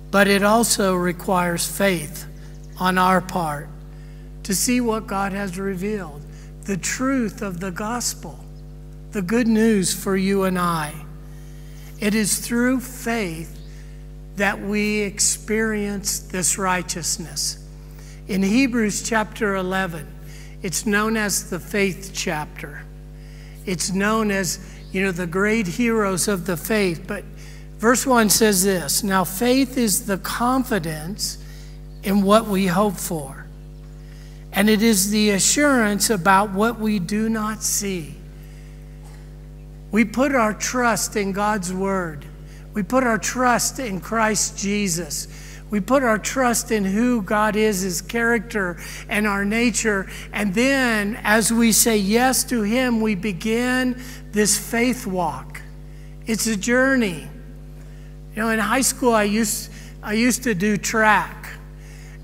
[0.09, 2.25] But it also requires faith
[2.79, 3.69] on our part
[4.41, 6.23] to see what God has revealed
[6.63, 8.39] the truth of the gospel,
[9.11, 10.93] the good news for you and I.
[11.99, 13.58] It is through faith
[14.39, 17.63] that we experience this righteousness.
[18.27, 20.05] In Hebrews chapter 11,
[20.61, 22.83] it's known as the faith chapter.
[23.65, 24.59] It's known as,
[24.91, 27.23] you know, the great heroes of the faith, but
[27.79, 31.37] Verse 1 says this Now faith is the confidence
[32.03, 33.47] in what we hope for,
[34.51, 38.15] and it is the assurance about what we do not see.
[39.91, 42.25] We put our trust in God's word,
[42.79, 45.27] we put our trust in Christ Jesus.
[45.69, 50.09] We put our trust in who God is, His character, and our nature.
[50.31, 55.61] And then, as we say yes to Him, we begin this faith walk.
[56.25, 57.27] It's a journey.
[58.33, 59.69] You know, in high school, I used,
[60.01, 61.49] I used to do track.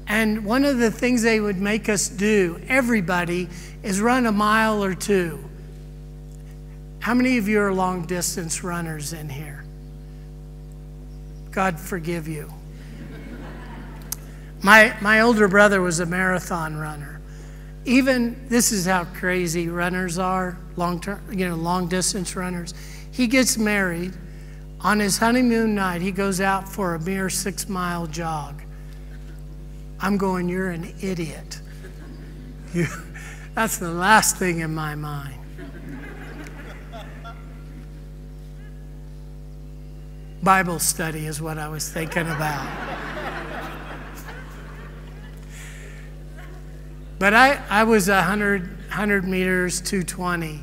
[0.07, 3.49] And one of the things they would make us do, everybody,
[3.83, 5.43] is run a mile or two.
[6.99, 9.64] How many of you are long distance runners in here?
[11.55, 12.51] God forgive you.
[14.61, 17.21] My, my older brother was a marathon runner.
[17.85, 22.73] Even this is how crazy runners are, long term, you know, long distance runners.
[23.09, 24.13] He gets married
[24.81, 28.61] on his honeymoon night, he goes out for a mere six mile jog.
[30.01, 31.61] I'm going, You're an idiot.
[32.73, 32.87] You,
[33.53, 35.44] that's the last thing in my mind.
[40.45, 42.69] Bible study is what I was thinking about.
[47.17, 50.61] But I, I was 100, 100 meters, 220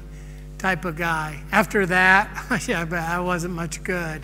[0.56, 1.42] type of guy.
[1.50, 4.22] After that, yeah, but I wasn't much good.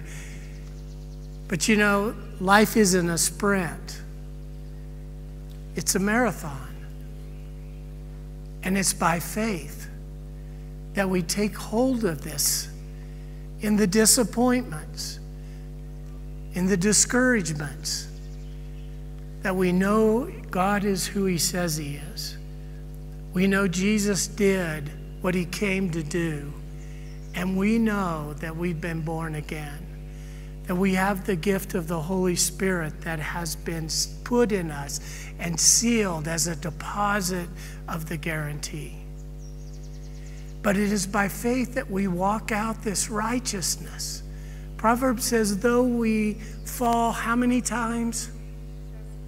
[1.48, 4.00] But you know, life isn't a sprint,
[5.74, 6.66] it's a marathon.
[8.62, 9.88] And it's by faith
[10.94, 12.68] that we take hold of this
[13.60, 15.17] in the disappointments,
[16.58, 18.08] in the discouragements,
[19.42, 22.36] that we know God is who He says He is.
[23.32, 24.90] We know Jesus did
[25.20, 26.52] what he came to do.
[27.36, 29.86] And we know that we've been born again,
[30.66, 33.88] that we have the gift of the Holy Spirit that has been
[34.24, 34.98] put in us
[35.38, 37.48] and sealed as a deposit
[37.86, 38.96] of the guarantee.
[40.62, 44.24] But it is by faith that we walk out this righteousness.
[44.78, 48.30] Proverbs says, though we fall how many times?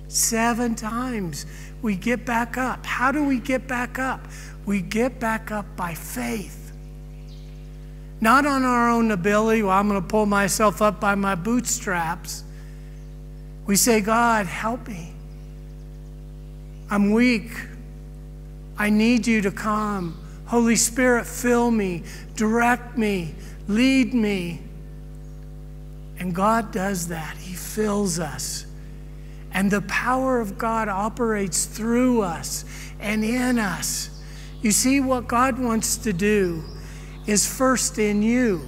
[0.08, 1.44] Seven times
[1.82, 2.86] we get back up.
[2.86, 4.26] How do we get back up?
[4.64, 6.72] We get back up by faith.
[8.20, 12.44] Not on our own ability, well, I'm going to pull myself up by my bootstraps.
[13.66, 15.12] We say, God, help me.
[16.90, 17.50] I'm weak.
[18.76, 20.16] I need you to come.
[20.46, 22.02] Holy Spirit, fill me,
[22.34, 23.34] direct me,
[23.68, 24.60] lead me.
[26.20, 27.36] And God does that.
[27.38, 28.66] He fills us.
[29.52, 32.64] And the power of God operates through us
[33.00, 34.22] and in us.
[34.62, 36.62] You see, what God wants to do
[37.26, 38.60] is first in you.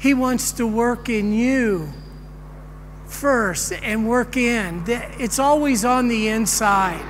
[0.00, 1.92] He wants to work in you
[3.06, 4.84] first and work in.
[4.86, 7.04] It's always on the inside.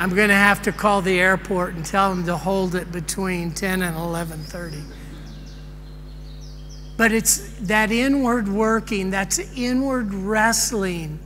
[0.00, 3.52] I'm going to have to call the airport and tell them to hold it between
[3.52, 4.82] 10 and 11:30.
[6.96, 11.18] But it's that inward working, that's inward wrestling.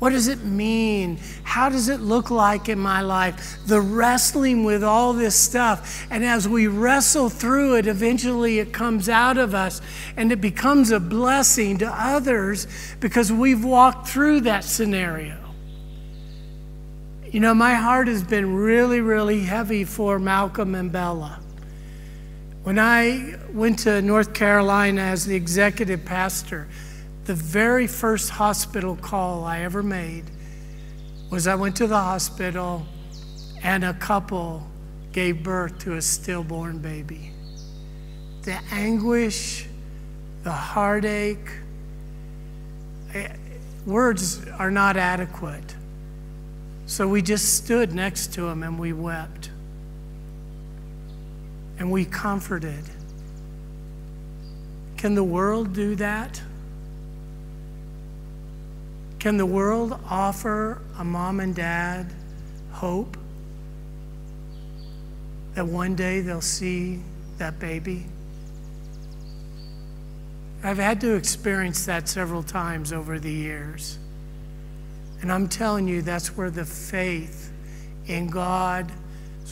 [0.00, 1.18] What does it mean?
[1.44, 3.58] How does it look like in my life?
[3.66, 6.06] The wrestling with all this stuff.
[6.10, 9.80] And as we wrestle through it, eventually it comes out of us
[10.16, 12.66] and it becomes a blessing to others
[13.00, 15.43] because we've walked through that scenario.
[17.34, 21.40] You know, my heart has been really, really heavy for Malcolm and Bella.
[22.62, 26.68] When I went to North Carolina as the executive pastor,
[27.24, 30.26] the very first hospital call I ever made
[31.28, 32.86] was I went to the hospital
[33.64, 34.64] and a couple
[35.10, 37.32] gave birth to a stillborn baby.
[38.42, 39.66] The anguish,
[40.44, 41.50] the heartache,
[43.12, 43.34] eh,
[43.86, 45.74] words are not adequate.
[46.86, 49.50] So we just stood next to him and we wept.
[51.78, 52.84] And we comforted.
[54.96, 56.40] Can the world do that?
[59.18, 62.12] Can the world offer a mom and dad
[62.72, 63.16] hope
[65.54, 67.00] that one day they'll see
[67.38, 68.04] that baby?
[70.62, 73.98] I've had to experience that several times over the years.
[75.20, 77.52] And I'm telling you, that's where the faith
[78.06, 78.92] in God's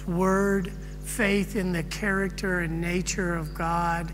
[0.07, 0.73] word,
[1.05, 4.13] faith in the character and nature of God,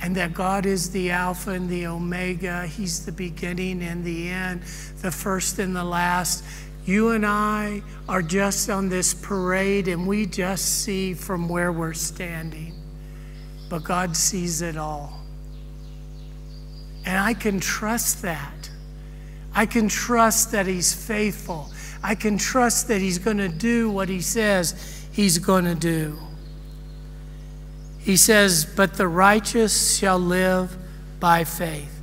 [0.00, 2.66] and that God is the Alpha and the Omega.
[2.66, 4.62] He's the beginning and the end,
[5.00, 6.44] the first and the last.
[6.84, 11.94] You and I are just on this parade, and we just see from where we're
[11.94, 12.74] standing.
[13.70, 15.20] But God sees it all.
[17.06, 18.53] And I can trust that.
[19.54, 21.70] I can trust that He's faithful.
[22.02, 26.18] I can trust that He's going to do what He says He's going to do.
[27.98, 30.76] He says, But the righteous shall live
[31.20, 32.00] by faith.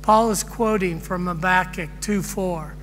[0.00, 2.76] Paul is quoting from Habakkuk 2 4.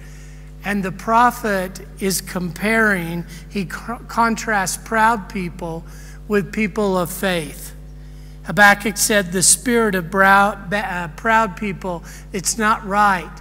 [0.65, 5.85] And the prophet is comparing, he contrasts proud people
[6.27, 7.73] with people of faith.
[8.43, 12.03] Habakkuk said, The spirit of uh, proud people,
[12.33, 13.31] it's not right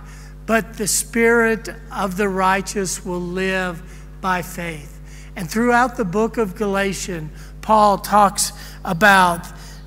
[0.48, 3.82] but the spirit of the righteous will live
[4.22, 4.98] by faith.
[5.36, 7.30] And throughout the book of Galatians,
[7.60, 9.46] Paul talks about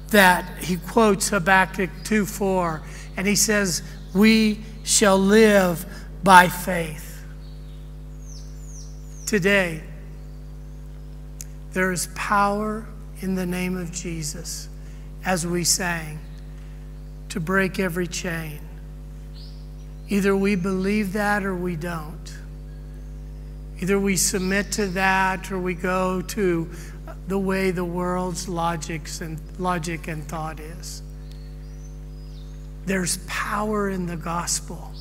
[0.10, 0.64] that.
[0.64, 2.80] He quotes Habakkuk 2 4,
[3.18, 3.82] and he says,
[4.14, 5.84] We shall live
[6.24, 7.26] by faith.
[9.26, 9.82] Today,
[11.74, 12.86] there is power
[13.22, 14.70] in the name of Jesus,
[15.26, 16.20] as we sang,
[17.30, 18.60] to break every chain.
[20.12, 22.34] Either we believe that or we don't.
[23.80, 26.70] Either we submit to that or we go to
[27.30, 31.02] the way the world's logics and logic and thought is.
[32.86, 34.92] There's power in the gospel.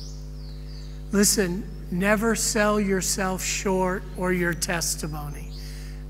[1.11, 5.51] Listen, never sell yourself short or your testimony.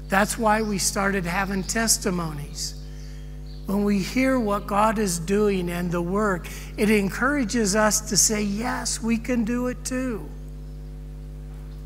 [0.10, 2.81] That's why we started having testimonies
[3.72, 8.41] when we hear what God is doing and the work, it encourages us to say,
[8.41, 10.28] Yes, we can do it too.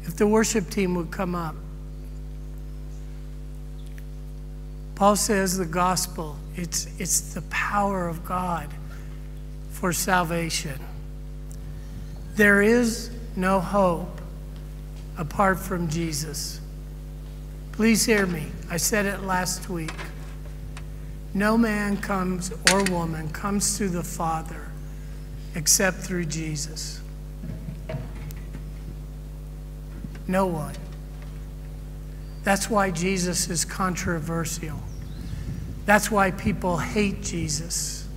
[0.03, 1.55] If the worship team would come up.
[4.95, 8.69] Paul says the gospel, it's, it's the power of God
[9.71, 10.79] for salvation.
[12.35, 14.21] There is no hope
[15.17, 16.61] apart from Jesus.
[17.73, 18.45] Please hear me.
[18.69, 19.91] I said it last week.
[21.35, 24.71] No man comes or woman comes to the Father
[25.53, 27.01] except through Jesus.
[30.29, 30.75] No one.
[32.45, 34.79] That's why Jesus is controversial.
[35.85, 38.07] That's why people hate Jesus.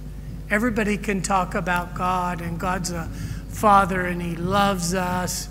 [0.49, 3.07] Everybody can talk about God and God's a
[3.49, 5.49] father and he loves us.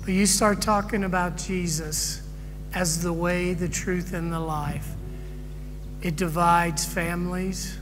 [0.00, 2.22] But you start talking about Jesus
[2.72, 4.94] as the way, the truth, and the life.
[6.00, 7.76] It divides families,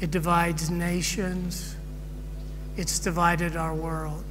[0.00, 1.76] it divides nations,
[2.76, 4.24] it's divided our world.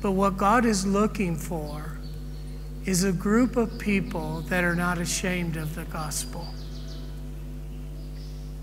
[0.00, 1.98] But what God is looking for
[2.86, 6.46] is a group of people that are not ashamed of the gospel.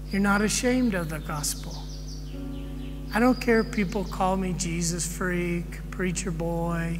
[0.09, 1.75] You're not ashamed of the gospel.
[3.13, 6.99] I don't care if people call me Jesus freak, preacher boy.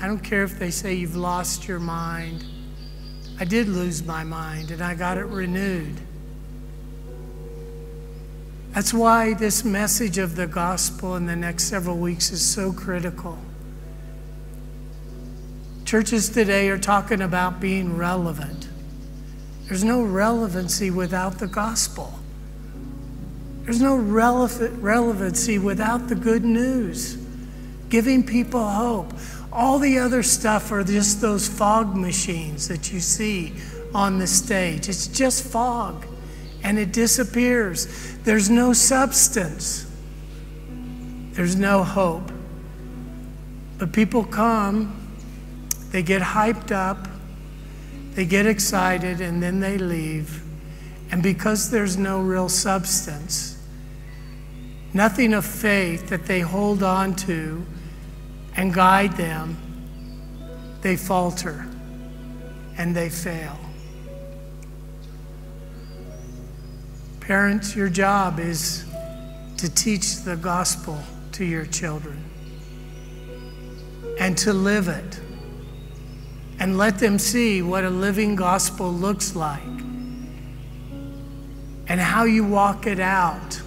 [0.00, 2.44] I don't care if they say you've lost your mind.
[3.38, 6.00] I did lose my mind and I got it renewed.
[8.72, 13.38] That's why this message of the gospel in the next several weeks is so critical.
[15.84, 18.68] Churches today are talking about being relevant.
[19.66, 22.14] There's no relevancy without the gospel.
[23.64, 27.16] There's no relevant, relevancy without the good news,
[27.90, 29.12] giving people hope.
[29.52, 33.52] All the other stuff are just those fog machines that you see
[33.94, 34.88] on the stage.
[34.88, 36.06] It's just fog
[36.64, 38.16] and it disappears.
[38.24, 39.86] There's no substance,
[41.32, 42.30] there's no hope.
[43.78, 44.98] But people come,
[45.90, 47.08] they get hyped up,
[48.14, 50.42] they get excited, and then they leave.
[51.10, 53.58] And because there's no real substance,
[54.94, 57.66] nothing of faith that they hold on to
[58.56, 59.56] and guide them,
[60.82, 61.66] they falter
[62.76, 63.58] and they fail.
[67.20, 68.84] Parents, your job is
[69.56, 70.98] to teach the gospel
[71.32, 72.22] to your children
[74.18, 75.20] and to live it
[76.58, 79.62] and let them see what a living gospel looks like
[81.88, 83.60] and how you walk it out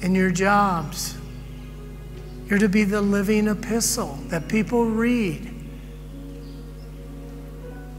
[0.00, 1.17] in your jobs.
[2.48, 5.44] You're to be the living epistle that people read.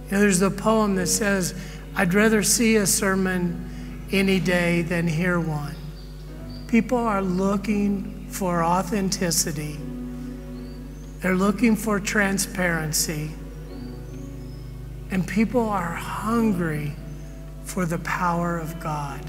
[0.06, 1.54] You know, there's a poem that says,
[1.96, 5.76] I'd rather see a sermon any day than hear one.
[6.68, 9.78] People are looking for authenticity,
[11.20, 13.30] they're looking for transparency,
[15.12, 16.96] and people are hungry
[17.64, 19.24] for the power of God.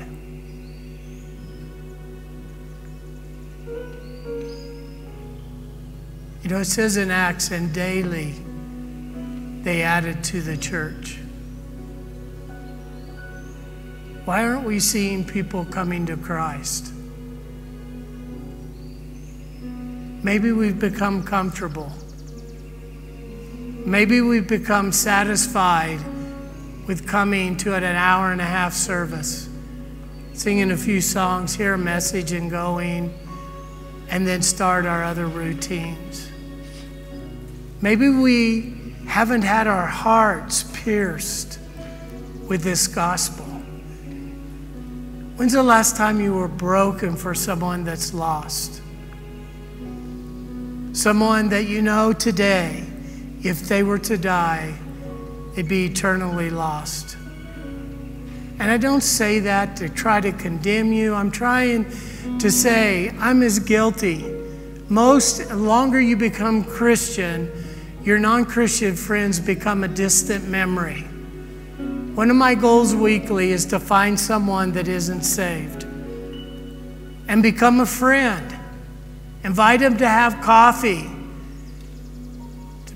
[6.51, 8.35] You know, it says in Acts, and daily
[9.63, 11.17] they added to the church.
[14.25, 16.93] Why aren't we seeing people coming to Christ?
[19.63, 21.93] Maybe we've become comfortable.
[23.87, 26.01] Maybe we've become satisfied
[26.89, 29.49] with coming to an hour and a half service,
[30.33, 33.17] singing a few songs, hear a message, and going,
[34.09, 36.30] and then start our other routines.
[37.83, 41.59] Maybe we haven't had our hearts pierced
[42.47, 43.47] with this gospel.
[45.37, 48.83] When's the last time you were broken for someone that's lost?
[50.93, 52.85] Someone that you know today,
[53.43, 54.75] if they were to die,
[55.55, 57.17] they'd be eternally lost.
[58.59, 61.15] And I don't say that to try to condemn you.
[61.15, 61.87] I'm trying
[62.39, 64.23] to say I'm as guilty.
[64.91, 67.51] Most, longer you become Christian,
[68.03, 71.03] your non Christian friends become a distant memory.
[72.15, 75.85] One of my goals weekly is to find someone that isn't saved
[77.29, 78.57] and become a friend.
[79.45, 81.09] Invite them to have coffee.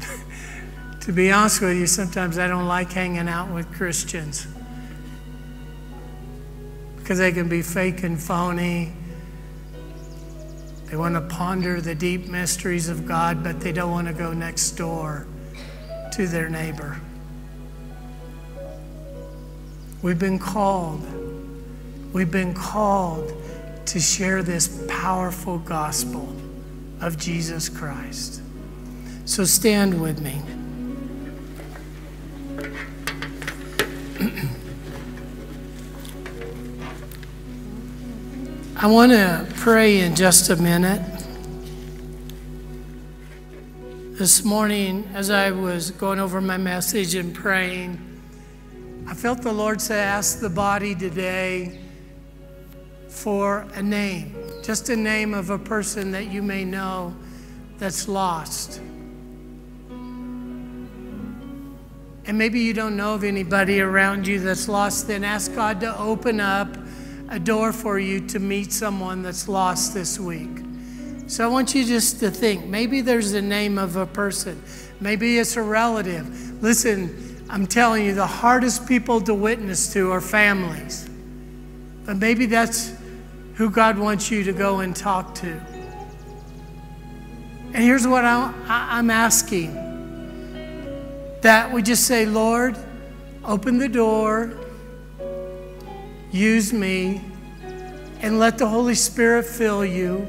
[1.00, 4.46] to be honest with you, sometimes I don't like hanging out with Christians
[6.96, 8.92] because they can be fake and phony.
[10.86, 14.32] They want to ponder the deep mysteries of God, but they don't want to go
[14.32, 15.26] next door
[16.12, 17.00] to their neighbor.
[20.02, 21.02] We've been called.
[22.12, 23.32] We've been called
[23.86, 26.34] to share this powerful gospel
[27.00, 28.42] of Jesus Christ.
[29.24, 30.42] So stand with me.
[38.76, 41.00] I want to pray in just a minute.
[44.18, 48.00] This morning, as I was going over my message and praying,
[49.06, 51.78] I felt the Lord say, ask the body today
[53.08, 57.14] for a name, just a name of a person that you may know
[57.78, 58.80] that's lost.
[62.26, 65.98] and maybe you don't know of anybody around you that's lost, then ask God to
[65.98, 66.74] open up
[67.28, 70.50] a door for you to meet someone that's lost this week.
[71.26, 74.62] So I want you just to think maybe there's the name of a person,
[75.00, 76.62] maybe it's a relative.
[76.62, 81.08] Listen, I'm telling you, the hardest people to witness to are families.
[82.04, 82.92] But maybe that's
[83.54, 85.60] who God wants you to go and talk to.
[87.72, 88.52] And here's what I,
[88.98, 89.80] am asking
[91.42, 92.76] that we just say, Lord,
[93.44, 94.58] open the door,
[96.34, 97.20] use me,
[98.20, 100.26] and let the Holy Spirit fill you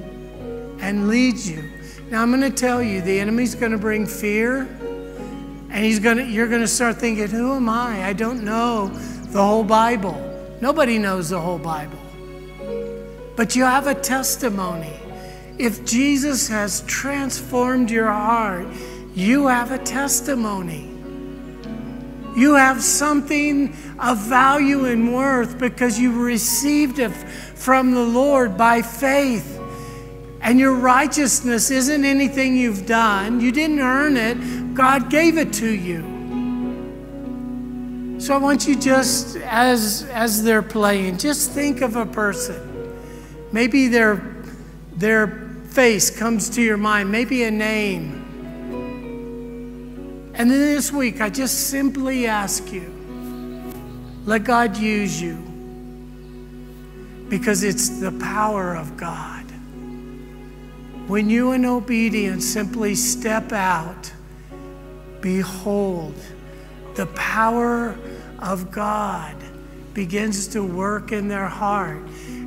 [0.80, 1.72] and lead you.
[2.12, 6.18] Now I'm going to tell you, the enemy's going to bring fear, and he's going
[6.18, 8.06] to, you're going to start thinking, who am I?
[8.06, 10.14] I don't know the whole Bible.
[10.62, 11.99] Nobody knows the whole Bible.
[13.36, 14.93] But you have a testimony.
[15.58, 18.68] If Jesus has transformed your heart,
[19.16, 20.95] you have a testimony.
[22.36, 28.81] You have something of value and worth because you received it from the Lord by
[28.81, 29.59] faith.
[30.41, 35.69] And your righteousness isn't anything you've done, you didn't earn it, God gave it to
[35.69, 36.15] you.
[38.19, 42.97] So I want you just as as they're playing, just think of a person.
[43.51, 44.43] Maybe their
[44.93, 45.27] their
[45.69, 48.24] face comes to your mind, maybe a name.
[50.38, 52.91] And then this week, I just simply ask you
[54.25, 55.36] let God use you
[57.29, 59.43] because it's the power of God.
[61.07, 64.11] When you, in obedience, simply step out,
[65.21, 66.15] behold,
[66.95, 67.95] the power
[68.39, 69.36] of God
[69.93, 72.01] begins to work in their heart.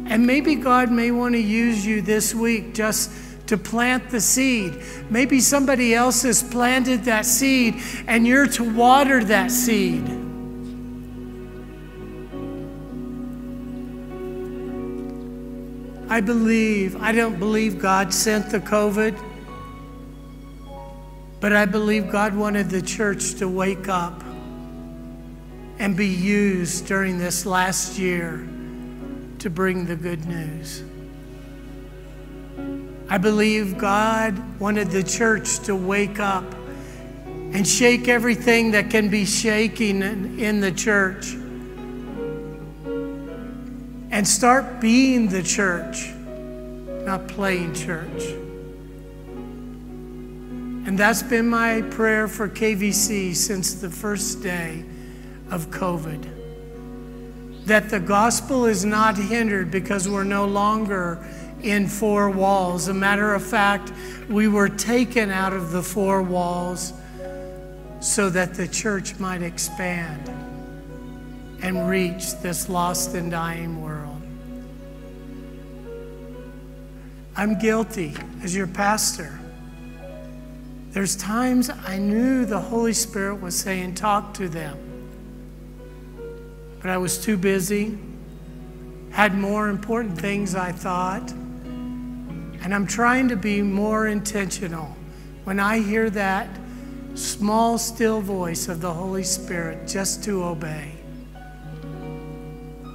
[0.07, 3.11] And maybe God may want to use you this week just
[3.49, 4.81] to plant the seed.
[5.11, 7.77] Maybe somebody else has planted that seed
[8.07, 10.07] and you're to water that seed.
[16.11, 19.19] I believe, I don't believe God sent the COVID,
[21.41, 24.23] but I believe God wanted the church to wake up
[25.79, 28.47] and be used during this last year
[29.39, 30.83] to bring the good news.
[33.11, 36.45] I believe God wanted the church to wake up
[37.25, 40.03] and shake everything that can be shaking
[40.39, 41.33] in the church
[44.11, 46.11] and start being the church,
[47.07, 48.25] not playing church.
[50.87, 54.85] And that's been my prayer for KVC since the first day
[55.51, 56.29] of COVID.
[57.65, 61.27] That the gospel is not hindered because we're no longer
[61.63, 62.89] in four walls.
[62.89, 63.93] A matter of fact,
[64.29, 66.93] we were taken out of the four walls
[68.01, 70.29] so that the church might expand
[71.63, 74.23] and reach this lost and dying world.
[77.37, 79.39] I'm guilty as your pastor.
[80.91, 84.77] There's times I knew the Holy Spirit was saying, Talk to them.
[86.81, 87.99] But I was too busy,
[89.11, 91.33] had more important things I thought.
[92.63, 94.97] And I'm trying to be more intentional.
[95.45, 96.49] When I hear that
[97.15, 100.93] small, still voice of the Holy Spirit, just to obey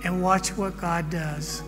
[0.04, 1.64] and watch what God does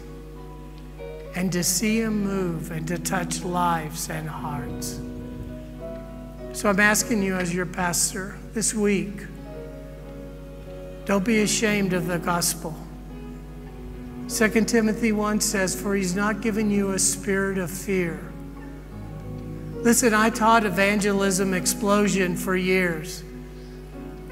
[1.36, 5.00] and to see Him move and to touch lives and hearts.
[6.54, 9.26] So I'm asking you, as your pastor, this week,
[11.04, 12.76] don't be ashamed of the gospel.
[14.28, 18.20] 2 Timothy 1 says, For he's not given you a spirit of fear.
[19.76, 23.24] Listen, I taught evangelism explosion for years.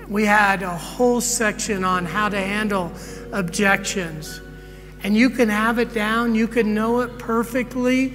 [0.07, 2.91] We had a whole section on how to handle
[3.31, 4.41] objections.
[5.03, 8.13] And you can have it down, you can know it perfectly,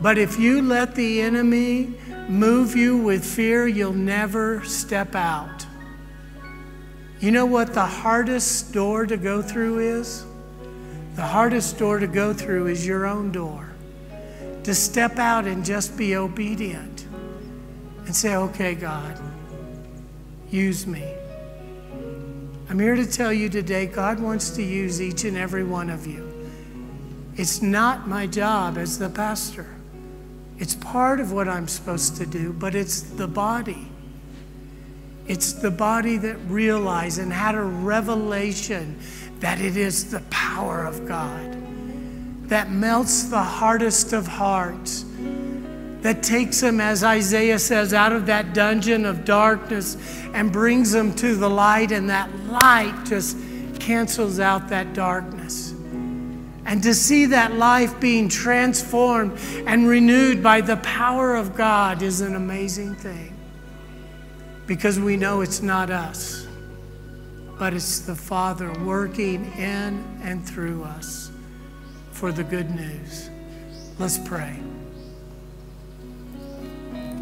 [0.00, 1.94] but if you let the enemy
[2.28, 5.66] move you with fear, you'll never step out.
[7.20, 10.24] You know what the hardest door to go through is?
[11.14, 13.68] The hardest door to go through is your own door.
[14.64, 17.06] To step out and just be obedient
[18.06, 19.20] and say, okay, God,
[20.50, 21.04] use me.
[22.68, 26.06] I'm here to tell you today, God wants to use each and every one of
[26.06, 26.28] you.
[27.36, 29.66] It's not my job as the pastor.
[30.58, 33.88] It's part of what I'm supposed to do, but it's the body.
[35.26, 38.98] It's the body that realized and had a revelation
[39.42, 41.52] that it is the power of God
[42.48, 45.06] that melts the hardest of hearts,
[46.02, 49.96] that takes them, as Isaiah says, out of that dungeon of darkness
[50.34, 53.38] and brings them to the light, and that light just
[53.80, 55.72] cancels out that darkness.
[56.66, 62.20] And to see that life being transformed and renewed by the power of God is
[62.20, 63.34] an amazing thing
[64.66, 66.41] because we know it's not us,
[67.62, 71.30] but it's the Father working in and through us
[72.10, 73.30] for the good news.
[74.00, 74.58] Let's pray.